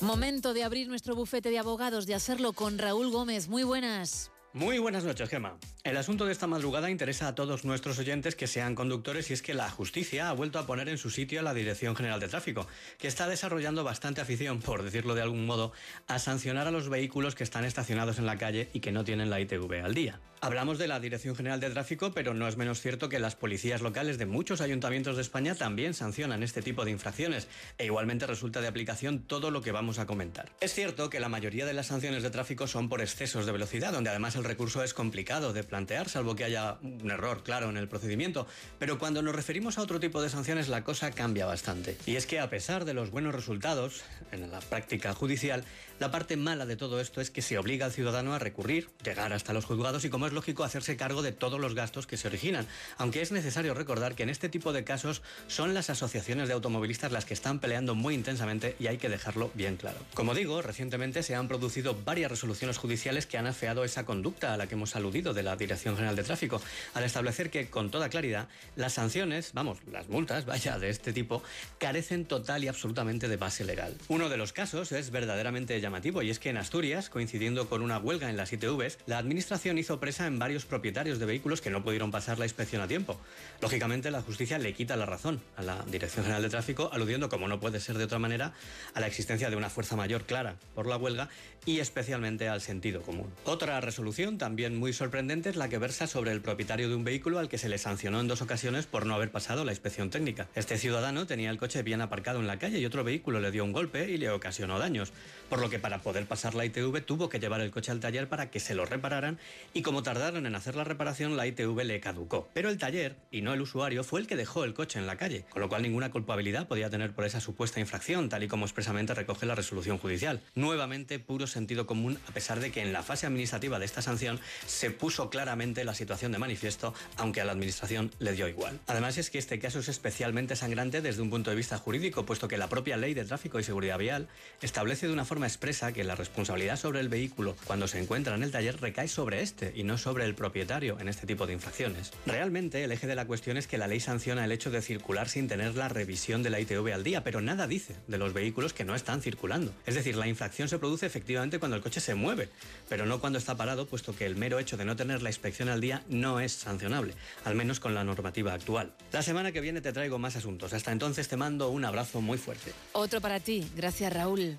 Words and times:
Momento 0.00 0.52
de 0.52 0.62
abrir 0.62 0.88
nuestro 0.88 1.14
bufete 1.14 1.48
de 1.48 1.58
abogados, 1.58 2.04
de 2.04 2.14
hacerlo 2.14 2.52
con 2.52 2.76
Raúl 2.76 3.10
Gómez. 3.10 3.48
Muy 3.48 3.64
buenas. 3.64 4.30
Muy 4.56 4.78
buenas 4.78 5.04
noches, 5.04 5.28
Gemma. 5.28 5.58
El 5.84 5.98
asunto 5.98 6.24
de 6.24 6.32
esta 6.32 6.46
madrugada 6.46 6.90
interesa 6.90 7.28
a 7.28 7.34
todos 7.34 7.66
nuestros 7.66 7.98
oyentes 7.98 8.34
que 8.34 8.46
sean 8.46 8.74
conductores 8.74 9.28
y 9.28 9.34
es 9.34 9.42
que 9.42 9.52
la 9.52 9.68
justicia 9.68 10.30
ha 10.30 10.32
vuelto 10.32 10.58
a 10.58 10.66
poner 10.66 10.88
en 10.88 10.96
su 10.96 11.10
sitio 11.10 11.40
a 11.40 11.42
la 11.42 11.52
Dirección 11.52 11.94
General 11.94 12.18
de 12.20 12.28
Tráfico, 12.28 12.66
que 12.96 13.06
está 13.06 13.28
desarrollando 13.28 13.84
bastante 13.84 14.22
afición, 14.22 14.60
por 14.62 14.82
decirlo 14.82 15.14
de 15.14 15.20
algún 15.20 15.44
modo, 15.44 15.72
a 16.06 16.18
sancionar 16.18 16.66
a 16.66 16.70
los 16.70 16.88
vehículos 16.88 17.34
que 17.34 17.44
están 17.44 17.66
estacionados 17.66 18.18
en 18.18 18.24
la 18.24 18.38
calle 18.38 18.70
y 18.72 18.80
que 18.80 18.92
no 18.92 19.04
tienen 19.04 19.28
la 19.28 19.40
ITV 19.40 19.84
al 19.84 19.92
día. 19.92 20.20
Hablamos 20.40 20.78
de 20.78 20.86
la 20.86 21.00
Dirección 21.00 21.34
General 21.34 21.60
de 21.60 21.70
Tráfico, 21.70 22.12
pero 22.12 22.34
no 22.34 22.46
es 22.46 22.56
menos 22.56 22.80
cierto 22.80 23.08
que 23.08 23.18
las 23.18 23.34
policías 23.34 23.80
locales 23.80 24.18
de 24.18 24.26
muchos 24.26 24.60
ayuntamientos 24.60 25.16
de 25.16 25.22
España 25.22 25.54
también 25.54 25.94
sancionan 25.94 26.42
este 26.42 26.62
tipo 26.62 26.84
de 26.84 26.90
infracciones 26.90 27.48
e 27.78 27.86
igualmente 27.86 28.26
resulta 28.26 28.60
de 28.60 28.68
aplicación 28.68 29.20
todo 29.20 29.50
lo 29.50 29.62
que 29.62 29.72
vamos 29.72 29.98
a 29.98 30.06
comentar. 30.06 30.50
Es 30.60 30.74
cierto 30.74 31.08
que 31.08 31.20
la 31.20 31.30
mayoría 31.30 31.64
de 31.64 31.72
las 31.72 31.86
sanciones 31.86 32.22
de 32.22 32.30
tráfico 32.30 32.66
son 32.66 32.88
por 32.88 33.00
excesos 33.00 33.46
de 33.46 33.52
velocidad, 33.52 33.92
donde 33.92 34.10
además 34.10 34.36
el 34.36 34.44
recurso 34.46 34.82
es 34.82 34.94
complicado 34.94 35.52
de 35.52 35.64
plantear, 35.64 36.08
salvo 36.08 36.36
que 36.36 36.44
haya 36.44 36.78
un 36.82 37.10
error 37.10 37.42
claro 37.42 37.68
en 37.68 37.76
el 37.76 37.88
procedimiento. 37.88 38.46
Pero 38.78 38.98
cuando 38.98 39.22
nos 39.22 39.34
referimos 39.34 39.78
a 39.78 39.82
otro 39.82 40.00
tipo 40.00 40.22
de 40.22 40.30
sanciones, 40.30 40.68
la 40.68 40.84
cosa 40.84 41.10
cambia 41.10 41.46
bastante. 41.46 41.96
Y 42.06 42.16
es 42.16 42.26
que 42.26 42.40
a 42.40 42.50
pesar 42.50 42.84
de 42.84 42.94
los 42.94 43.10
buenos 43.10 43.34
resultados 43.34 44.02
en 44.32 44.50
la 44.50 44.60
práctica 44.60 45.14
judicial, 45.14 45.64
la 45.98 46.10
parte 46.10 46.36
mala 46.36 46.66
de 46.66 46.76
todo 46.76 47.00
esto 47.00 47.20
es 47.20 47.30
que 47.30 47.42
se 47.42 47.58
obliga 47.58 47.86
al 47.86 47.92
ciudadano 47.92 48.34
a 48.34 48.38
recurrir, 48.38 48.90
llegar 49.04 49.32
hasta 49.32 49.52
los 49.52 49.64
juzgados 49.64 50.04
y, 50.04 50.10
como 50.10 50.26
es 50.26 50.32
lógico, 50.32 50.64
hacerse 50.64 50.96
cargo 50.96 51.22
de 51.22 51.32
todos 51.32 51.58
los 51.58 51.74
gastos 51.74 52.06
que 52.06 52.16
se 52.16 52.28
originan. 52.28 52.66
Aunque 52.98 53.22
es 53.22 53.32
necesario 53.32 53.74
recordar 53.74 54.14
que 54.14 54.22
en 54.22 54.30
este 54.30 54.48
tipo 54.48 54.72
de 54.72 54.84
casos 54.84 55.22
son 55.48 55.74
las 55.74 55.90
asociaciones 55.90 56.48
de 56.48 56.54
automovilistas 56.54 57.12
las 57.12 57.24
que 57.24 57.34
están 57.34 57.58
peleando 57.58 57.94
muy 57.94 58.14
intensamente 58.14 58.76
y 58.78 58.88
hay 58.88 58.98
que 58.98 59.08
dejarlo 59.08 59.50
bien 59.54 59.76
claro. 59.76 59.98
Como 60.14 60.34
digo, 60.34 60.62
recientemente 60.62 61.22
se 61.22 61.34
han 61.34 61.48
producido 61.48 61.96
varias 62.04 62.30
resoluciones 62.30 62.78
judiciales 62.78 63.26
que 63.26 63.38
han 63.38 63.46
afeado 63.46 63.84
esa 63.84 64.04
conducta 64.04 64.25
a 64.42 64.56
la 64.56 64.66
que 64.66 64.74
hemos 64.74 64.96
aludido 64.96 65.34
de 65.34 65.42
la 65.42 65.56
Dirección 65.56 65.94
General 65.94 66.16
de 66.16 66.24
Tráfico, 66.24 66.60
al 66.94 67.04
establecer 67.04 67.50
que, 67.50 67.68
con 67.68 67.90
toda 67.90 68.08
claridad, 68.08 68.48
las 68.74 68.94
sanciones, 68.94 69.52
vamos, 69.52 69.78
las 69.90 70.08
multas, 70.08 70.46
vaya, 70.46 70.78
de 70.78 70.88
este 70.88 71.12
tipo, 71.12 71.42
carecen 71.78 72.24
total 72.24 72.64
y 72.64 72.68
absolutamente 72.68 73.28
de 73.28 73.36
base 73.36 73.64
legal. 73.64 73.94
Uno 74.08 74.28
de 74.28 74.36
los 74.36 74.52
casos 74.52 74.90
es 74.92 75.10
verdaderamente 75.10 75.80
llamativo 75.80 76.22
y 76.22 76.30
es 76.30 76.38
que 76.38 76.50
en 76.50 76.56
Asturias, 76.56 77.08
coincidiendo 77.08 77.68
con 77.68 77.82
una 77.82 77.98
huelga 77.98 78.28
en 78.30 78.36
las 78.36 78.52
ITVs, 78.52 78.98
la 79.06 79.18
Administración 79.18 79.78
hizo 79.78 80.00
presa 80.00 80.26
en 80.26 80.38
varios 80.38 80.64
propietarios 80.64 81.18
de 81.18 81.26
vehículos 81.26 81.60
que 81.60 81.70
no 81.70 81.84
pudieron 81.84 82.10
pasar 82.10 82.38
la 82.38 82.46
inspección 82.46 82.82
a 82.82 82.88
tiempo. 82.88 83.20
Lógicamente, 83.60 84.10
la 84.10 84.22
justicia 84.22 84.58
le 84.58 84.74
quita 84.74 84.96
la 84.96 85.06
razón 85.06 85.40
a 85.56 85.62
la 85.62 85.84
Dirección 85.86 86.24
General 86.24 86.42
de 86.42 86.50
Tráfico, 86.50 86.90
aludiendo, 86.92 87.28
como 87.28 87.46
no 87.48 87.60
puede 87.60 87.80
ser 87.80 87.98
de 87.98 88.04
otra 88.04 88.18
manera, 88.18 88.54
a 88.94 89.00
la 89.00 89.06
existencia 89.06 89.50
de 89.50 89.56
una 89.56 89.70
fuerza 89.70 89.94
mayor 89.94 90.24
clara 90.24 90.56
por 90.74 90.86
la 90.86 90.96
huelga 90.96 91.28
y 91.64 91.80
especialmente 91.80 92.48
al 92.48 92.60
sentido 92.60 93.02
común. 93.02 93.32
Otra 93.44 93.80
resolución 93.80 94.15
también 94.16 94.78
muy 94.78 94.94
sorprendente 94.94 95.50
es 95.50 95.56
la 95.56 95.68
que 95.68 95.76
versa 95.76 96.06
sobre 96.06 96.32
el 96.32 96.40
propietario 96.40 96.88
de 96.88 96.94
un 96.94 97.04
vehículo 97.04 97.38
al 97.38 97.50
que 97.50 97.58
se 97.58 97.68
le 97.68 97.76
sancionó 97.76 98.18
en 98.18 98.28
dos 98.28 98.40
ocasiones 98.40 98.86
por 98.86 99.04
no 99.04 99.14
haber 99.14 99.30
pasado 99.30 99.62
la 99.62 99.72
inspección 99.72 100.08
técnica. 100.08 100.48
Este 100.54 100.78
ciudadano 100.78 101.26
tenía 101.26 101.50
el 101.50 101.58
coche 101.58 101.82
bien 101.82 102.00
aparcado 102.00 102.40
en 102.40 102.46
la 102.46 102.58
calle 102.58 102.78
y 102.78 102.86
otro 102.86 103.04
vehículo 103.04 103.40
le 103.40 103.50
dio 103.50 103.62
un 103.62 103.72
golpe 103.72 104.08
y 104.08 104.16
le 104.16 104.30
ocasionó 104.30 104.78
daños, 104.78 105.12
por 105.50 105.60
lo 105.60 105.68
que 105.68 105.78
para 105.78 105.98
poder 105.98 106.24
pasar 106.24 106.54
la 106.54 106.64
ITV 106.64 107.02
tuvo 107.04 107.28
que 107.28 107.38
llevar 107.38 107.60
el 107.60 107.70
coche 107.70 107.92
al 107.92 108.00
taller 108.00 108.26
para 108.26 108.50
que 108.50 108.58
se 108.58 108.74
lo 108.74 108.86
repararan 108.86 109.38
y 109.74 109.82
como 109.82 110.02
tardaron 110.02 110.46
en 110.46 110.54
hacer 110.54 110.76
la 110.76 110.84
reparación 110.84 111.36
la 111.36 111.46
ITV 111.46 111.84
le 111.84 112.00
caducó. 112.00 112.48
Pero 112.54 112.70
el 112.70 112.78
taller, 112.78 113.16
y 113.30 113.42
no 113.42 113.52
el 113.52 113.60
usuario, 113.60 114.02
fue 114.02 114.20
el 114.20 114.26
que 114.26 114.36
dejó 114.36 114.64
el 114.64 114.72
coche 114.72 114.98
en 114.98 115.06
la 115.06 115.18
calle, 115.18 115.44
con 115.50 115.60
lo 115.60 115.68
cual 115.68 115.82
ninguna 115.82 116.10
culpabilidad 116.10 116.68
podía 116.68 116.88
tener 116.88 117.12
por 117.12 117.26
esa 117.26 117.40
supuesta 117.40 117.80
infracción, 117.80 118.30
tal 118.30 118.42
y 118.44 118.48
como 118.48 118.64
expresamente 118.64 119.12
recoge 119.12 119.44
la 119.44 119.54
resolución 119.54 119.98
judicial. 119.98 120.40
Nuevamente 120.54 121.18
puro 121.18 121.46
sentido 121.46 121.86
común 121.86 122.18
a 122.26 122.32
pesar 122.32 122.60
de 122.60 122.72
que 122.72 122.80
en 122.80 122.94
la 122.94 123.02
fase 123.02 123.26
administrativa 123.26 123.78
de 123.78 123.84
esta 123.84 124.05
sanción 124.06 124.40
se 124.66 124.90
puso 124.90 125.30
claramente 125.30 125.84
la 125.84 125.94
situación 125.94 126.32
de 126.32 126.38
manifiesto, 126.38 126.94
aunque 127.16 127.40
a 127.40 127.44
la 127.44 127.52
Administración 127.52 128.10
le 128.18 128.32
dio 128.32 128.48
igual. 128.48 128.80
Además 128.86 129.18
es 129.18 129.30
que 129.30 129.38
este 129.38 129.58
caso 129.58 129.80
es 129.80 129.88
especialmente 129.88 130.56
sangrante 130.56 131.02
desde 131.02 131.22
un 131.22 131.30
punto 131.30 131.50
de 131.50 131.56
vista 131.56 131.78
jurídico, 131.78 132.24
puesto 132.24 132.48
que 132.48 132.56
la 132.56 132.68
propia 132.68 132.96
Ley 132.96 133.14
de 133.14 133.24
Tráfico 133.24 133.58
y 133.58 133.64
Seguridad 133.64 133.98
Vial 133.98 134.28
establece 134.62 135.06
de 135.06 135.12
una 135.12 135.24
forma 135.24 135.46
expresa 135.46 135.92
que 135.92 136.04
la 136.04 136.14
responsabilidad 136.14 136.78
sobre 136.78 137.00
el 137.00 137.08
vehículo 137.08 137.56
cuando 137.66 137.88
se 137.88 137.98
encuentra 137.98 138.34
en 138.34 138.42
el 138.42 138.50
taller 138.50 138.80
recae 138.80 139.08
sobre 139.08 139.42
este 139.42 139.72
y 139.74 139.82
no 139.82 139.98
sobre 139.98 140.24
el 140.24 140.34
propietario 140.34 140.98
en 141.00 141.08
este 141.08 141.26
tipo 141.26 141.46
de 141.46 141.52
infracciones. 141.52 142.12
Realmente 142.26 142.84
el 142.84 142.92
eje 142.92 143.06
de 143.06 143.14
la 143.14 143.26
cuestión 143.26 143.56
es 143.56 143.66
que 143.66 143.78
la 143.78 143.88
ley 143.88 144.00
sanciona 144.00 144.44
el 144.44 144.52
hecho 144.52 144.70
de 144.70 144.82
circular 144.82 145.28
sin 145.28 145.48
tener 145.48 145.74
la 145.74 145.88
revisión 145.88 146.42
de 146.42 146.50
la 146.50 146.60
ITV 146.60 146.92
al 146.92 147.04
día, 147.04 147.24
pero 147.24 147.40
nada 147.40 147.66
dice 147.66 147.96
de 148.06 148.18
los 148.18 148.32
vehículos 148.32 148.72
que 148.72 148.84
no 148.84 148.94
están 148.94 149.20
circulando. 149.20 149.72
Es 149.84 149.94
decir, 149.94 150.16
la 150.16 150.28
infracción 150.28 150.68
se 150.68 150.78
produce 150.78 151.06
efectivamente 151.06 151.58
cuando 151.58 151.76
el 151.76 151.82
coche 151.82 152.00
se 152.00 152.14
mueve, 152.14 152.48
pero 152.88 153.06
no 153.06 153.20
cuando 153.20 153.38
está 153.38 153.56
parado, 153.56 153.86
puesto 153.96 154.14
que 154.14 154.26
el 154.26 154.36
mero 154.36 154.58
hecho 154.58 154.76
de 154.76 154.84
no 154.84 154.94
tener 154.94 155.22
la 155.22 155.30
inspección 155.30 155.70
al 155.70 155.80
día 155.80 156.02
no 156.10 156.38
es 156.38 156.52
sancionable, 156.52 157.14
al 157.46 157.54
menos 157.54 157.80
con 157.80 157.94
la 157.94 158.04
normativa 158.04 158.52
actual. 158.52 158.92
La 159.10 159.22
semana 159.22 159.52
que 159.52 159.62
viene 159.62 159.80
te 159.80 159.90
traigo 159.90 160.18
más 160.18 160.36
asuntos. 160.36 160.74
Hasta 160.74 160.92
entonces 160.92 161.28
te 161.28 161.38
mando 161.38 161.70
un 161.70 161.82
abrazo 161.82 162.20
muy 162.20 162.36
fuerte. 162.36 162.74
Otro 162.92 163.22
para 163.22 163.40
ti. 163.40 163.66
Gracias, 163.74 164.12
Raúl. 164.12 164.58